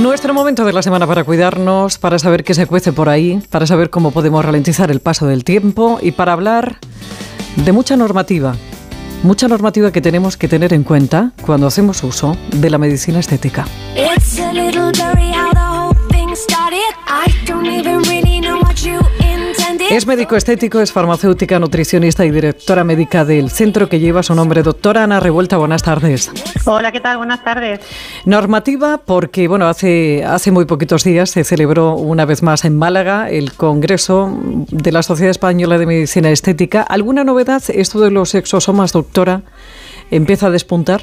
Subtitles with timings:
[0.00, 3.66] Nuestro momento de la semana para cuidarnos, para saber qué se cuece por ahí, para
[3.66, 6.78] saber cómo podemos ralentizar el paso del tiempo y para hablar
[7.56, 8.56] de mucha normativa.
[9.22, 13.66] Mucha normativa que tenemos que tener en cuenta cuando hacemos uso de la medicina estética.
[19.94, 24.64] Es médico estético, es farmacéutica, nutricionista y directora médica del centro que lleva su nombre.
[24.64, 26.32] Doctora Ana Revuelta, buenas tardes.
[26.66, 27.18] Hola, ¿qué tal?
[27.18, 27.78] Buenas tardes.
[28.24, 33.30] Normativa, porque bueno, hace, hace muy poquitos días se celebró una vez más en Málaga
[33.30, 36.82] el Congreso de la Sociedad Española de Medicina Estética.
[36.82, 37.62] ¿Alguna novedad?
[37.68, 39.42] Esto de los exosomas, doctora,
[40.10, 41.02] empieza a despuntar.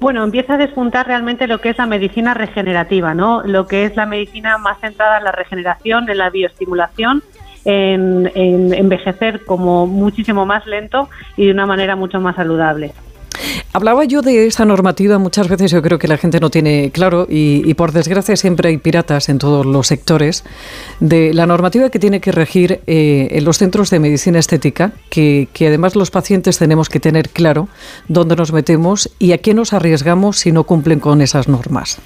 [0.00, 3.42] Bueno, empieza a despuntar realmente lo que es la medicina regenerativa, ¿no?
[3.42, 7.22] Lo que es la medicina más centrada en la regeneración, en la bioestimulación
[7.64, 12.92] en, envejecer como muchísimo más lento y de una manera mucho más saludable.
[13.72, 17.26] Hablaba yo de esta normativa, muchas veces yo creo que la gente no tiene claro
[17.28, 20.44] y, por desgracia siempre hay piratas en todos los sectores,
[21.00, 25.48] de la normativa que tiene que regir eh, en los centros de medicina estética, que,
[25.52, 27.68] que, además los pacientes tenemos que tener claro
[28.08, 32.00] dónde nos metemos y a qué nos arriesgamos si no cumplen con esas normas.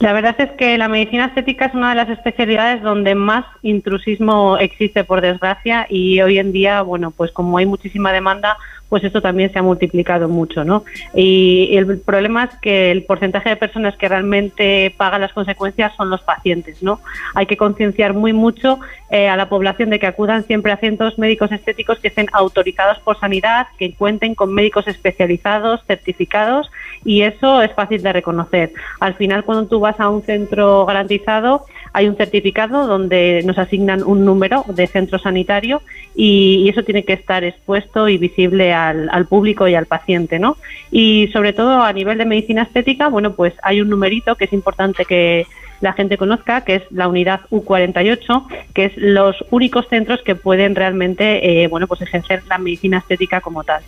[0.00, 4.56] La verdad es que la medicina estética es una de las especialidades donde más intrusismo
[4.56, 8.56] existe, por desgracia, y hoy en día, bueno, pues como hay muchísima demanda,
[8.90, 10.84] pues esto también se ha multiplicado mucho, ¿no?
[11.14, 16.10] Y el problema es que el porcentaje de personas que realmente pagan las consecuencias son
[16.10, 17.00] los pacientes, ¿no?
[17.34, 18.80] Hay que concienciar muy mucho
[19.10, 22.98] eh, a la población de que acudan siempre a centros médicos estéticos que estén autorizados
[22.98, 26.70] por sanidad, que cuenten con médicos especializados, certificados,
[27.04, 28.72] y eso es fácil de reconocer.
[28.98, 34.02] Al final, cuando tú vas a un centro garantizado, hay un certificado donde nos asignan
[34.02, 35.82] un número de centro sanitario
[36.14, 40.56] y, eso tiene que estar expuesto y visible al, al, público y al paciente, ¿no?
[40.92, 44.52] Y sobre todo a nivel de medicina estética, bueno, pues hay un numerito que es
[44.52, 45.46] importante que
[45.80, 50.74] la gente conozca, que es la unidad U48, que es los únicos centros que pueden
[50.74, 53.82] realmente, eh, bueno, pues ejercer la medicina estética como tal.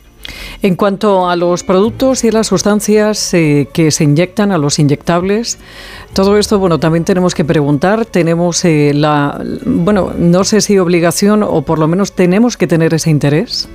[0.61, 5.59] En cuanto a los productos y las sustancias eh, que se inyectan, a los inyectables,
[6.15, 11.43] todo esto, bueno, también tenemos que preguntar, tenemos eh, la, bueno, no sé si obligación
[11.43, 13.69] o por lo menos tenemos que tener ese interés.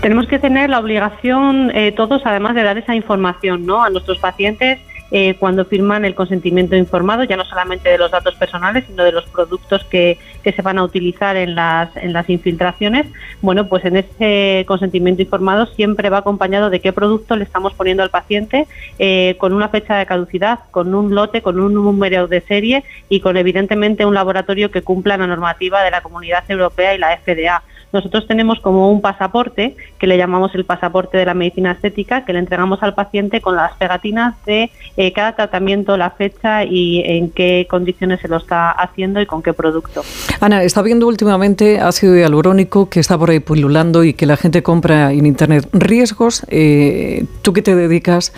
[0.00, 3.82] Tenemos que tener la obligación todos, además de dar esa información, ¿no?
[3.82, 4.78] A nuestros pacientes
[5.10, 9.12] eh, cuando firman el consentimiento informado, ya no solamente de los datos personales, sino de
[9.12, 13.06] los productos que, que se van a utilizar en las, en las infiltraciones.
[13.40, 18.02] Bueno, pues en ese consentimiento informado siempre va acompañado de qué producto le estamos poniendo
[18.02, 18.66] al paciente,
[18.98, 23.20] eh, con una fecha de caducidad, con un lote, con un número de serie y
[23.20, 27.62] con evidentemente un laboratorio que cumpla la normativa de la Comunidad Europea y la FDA
[27.92, 32.32] nosotros tenemos como un pasaporte que le llamamos el pasaporte de la medicina estética, que
[32.32, 37.30] le entregamos al paciente con las pegatinas de eh, cada tratamiento, la fecha y en
[37.30, 40.02] qué condiciones se lo está haciendo y con qué producto.
[40.40, 44.62] Ana, está viendo últimamente ácido hialurónico que está por ahí pululando y que la gente
[44.62, 45.68] compra en Internet.
[45.72, 46.44] ¿Riesgos?
[46.48, 48.32] Eh, tú que te dedicas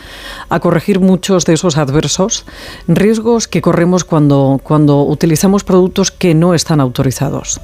[0.49, 2.47] a corregir muchos de esos adversos,
[2.87, 7.61] riesgos que corremos cuando, cuando utilizamos productos que no están autorizados.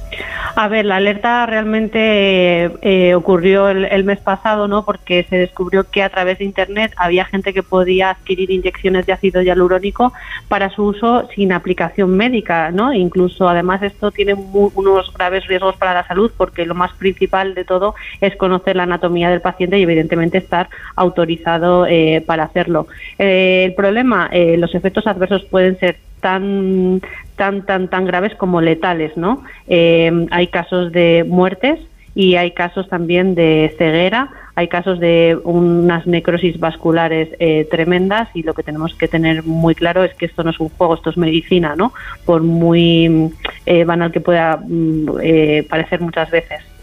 [0.55, 4.85] A ver, la alerta realmente eh, ocurrió el, mes pasado, ¿no?
[4.85, 9.13] Porque se descubrió que a través de Internet había gente que podía adquirir inyecciones de
[9.13, 10.13] ácido hialurónico
[10.47, 12.93] para su uso sin aplicación médica, ¿no?
[12.93, 17.63] Incluso, además, esto tiene unos graves riesgos para la salud porque lo más principal de
[17.63, 22.87] todo es conocer la anatomía del paciente y, evidentemente, estar autorizado eh, para hacerlo.
[23.19, 27.01] Eh, el problema, los efectos adversos pueden ser tan
[27.37, 29.43] tan tan tan graves como letales, ¿no?
[29.67, 31.79] Eh, hay casos de muertes
[32.13, 38.43] y hay casos también de ceguera, hay casos de unas necrosis vasculares eh, tremendas y
[38.43, 41.11] lo que tenemos que tener muy claro es que esto no es un juego, esto
[41.11, 41.93] es medicina, ¿no?
[42.25, 43.31] Por muy
[43.65, 46.76] eh, banal que pueda mm, parecer muchas veces.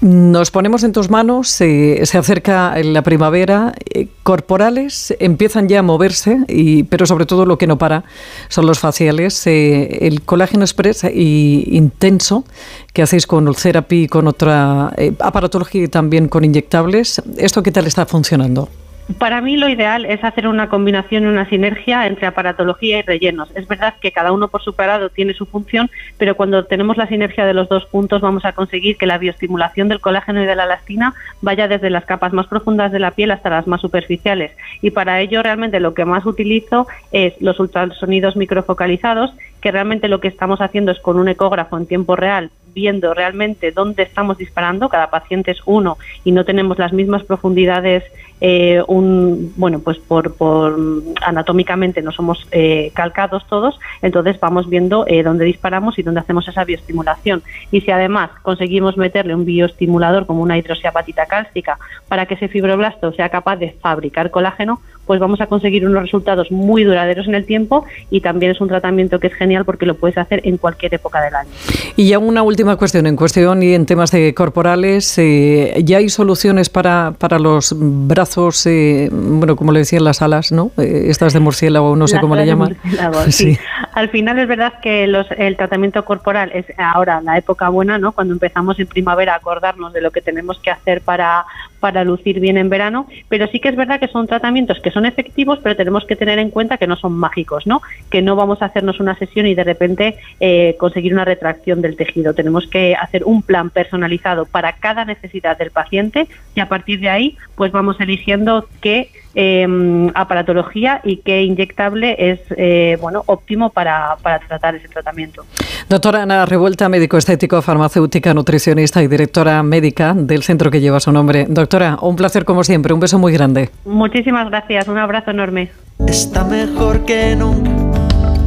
[0.00, 6.38] Nos ponemos en tus manos, se acerca la primavera, eh, corporales empiezan ya a moverse,
[6.46, 8.04] y, pero sobre todo lo que no para
[8.48, 9.44] son los faciales.
[9.48, 12.44] Eh, el colágeno express y intenso
[12.92, 17.72] que hacéis con Ulcerapi y con otra eh, aparatología y también con inyectables, ¿esto qué
[17.72, 18.68] tal está funcionando?
[19.16, 23.48] Para mí lo ideal es hacer una combinación y una sinergia entre aparatología y rellenos.
[23.54, 27.46] Es verdad que cada uno por separado tiene su función, pero cuando tenemos la sinergia
[27.46, 30.64] de los dos puntos vamos a conseguir que la bioestimulación del colágeno y de la
[30.64, 34.52] elastina vaya desde las capas más profundas de la piel hasta las más superficiales.
[34.82, 39.32] Y para ello realmente lo que más utilizo es los ultrasonidos microfocalizados,
[39.62, 43.72] que realmente lo que estamos haciendo es con un ecógrafo en tiempo real viendo realmente
[43.72, 48.04] dónde estamos disparando, cada paciente es uno y no tenemos las mismas profundidades
[48.40, 50.78] eh, un, bueno, pues por, por
[51.22, 56.46] anatómicamente no somos eh, calcados todos, entonces vamos viendo eh, dónde disparamos y dónde hacemos
[56.48, 57.42] esa bioestimulación.
[57.70, 63.12] Y si además conseguimos meterle un bioestimulador como una hidroxiapatita cálcica para que ese fibroblasto
[63.12, 67.46] sea capaz de fabricar colágeno, pues vamos a conseguir unos resultados muy duraderos en el
[67.46, 70.92] tiempo y también es un tratamiento que es genial porque lo puedes hacer en cualquier
[70.94, 71.48] época del año.
[71.96, 76.10] Y ya una última cuestión, en cuestión y en temas de corporales, eh, ¿ya hay
[76.10, 80.72] soluciones para, para los brazos, eh, bueno, como le decían las alas, ¿no?
[80.76, 82.76] Eh, estas de murciélago, no sé cómo le llaman.
[83.30, 83.58] Sí.
[83.94, 88.12] Al final es verdad que los, el tratamiento corporal es ahora la época buena, ¿no?
[88.12, 91.46] Cuando empezamos en primavera a acordarnos de lo que tenemos que hacer para,
[91.80, 95.06] para lucir bien en verano, pero sí que es verdad que son tratamientos que son
[95.06, 97.82] efectivos, pero tenemos que tener en cuenta que no son mágicos, ¿no?
[98.10, 101.96] Que no vamos a hacernos una sesión y de repente eh, conseguir una retracción del
[101.96, 102.34] tejido.
[102.34, 107.08] Tenemos que hacer un plan personalizado para cada necesidad del paciente y a partir de
[107.08, 109.66] ahí, pues vamos eligiendo qué eh,
[110.14, 115.44] aparatología y qué inyectable es eh, bueno óptimo para, para tratar ese tratamiento.
[115.88, 121.10] Doctora Ana Revuelta, médico estético, farmacéutica, nutricionista y directora médica del centro que lleva su
[121.12, 121.46] nombre.
[121.48, 123.70] Doctora, un placer como siempre, un beso muy grande.
[123.86, 125.70] Muchísimas gracias, un abrazo enorme.
[126.06, 127.70] Está mejor que nunca,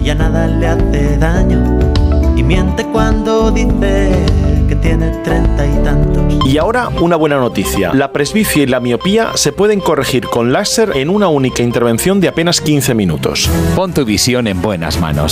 [0.03, 1.79] ya nada le hace daño
[2.35, 4.11] y miente cuando dice
[4.69, 6.45] que tiene treinta y tantos.
[6.45, 7.91] Y ahora una buena noticia.
[7.93, 12.27] La presbicia y la miopía se pueden corregir con láser en una única intervención de
[12.27, 13.49] apenas 15 minutos.
[13.75, 15.29] Pon tu visión en buenas manos.